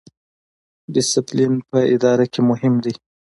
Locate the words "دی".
2.83-2.93